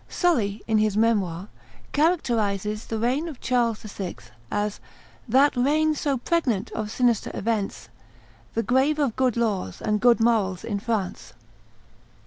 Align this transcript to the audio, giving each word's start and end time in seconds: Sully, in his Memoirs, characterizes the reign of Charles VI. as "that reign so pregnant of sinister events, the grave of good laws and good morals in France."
Sully, 0.09 0.63
in 0.67 0.79
his 0.79 0.97
Memoirs, 0.97 1.47
characterizes 1.91 2.87
the 2.87 2.97
reign 2.97 3.27
of 3.27 3.39
Charles 3.39 3.83
VI. 3.83 4.15
as 4.49 4.79
"that 5.27 5.55
reign 5.55 5.93
so 5.93 6.17
pregnant 6.17 6.71
of 6.71 6.89
sinister 6.89 7.29
events, 7.35 7.87
the 8.55 8.63
grave 8.63 8.97
of 8.97 9.15
good 9.15 9.37
laws 9.37 9.79
and 9.79 10.01
good 10.01 10.19
morals 10.19 10.63
in 10.63 10.79
France." 10.79 11.33